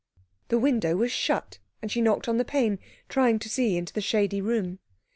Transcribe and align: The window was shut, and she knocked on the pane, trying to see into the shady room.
The 0.47 0.57
window 0.57 0.95
was 0.95 1.11
shut, 1.11 1.59
and 1.79 1.91
she 1.91 2.01
knocked 2.01 2.27
on 2.27 2.37
the 2.37 2.43
pane, 2.43 2.79
trying 3.07 3.37
to 3.37 3.47
see 3.49 3.77
into 3.77 3.93
the 3.93 4.01
shady 4.01 4.41
room. 4.41 4.79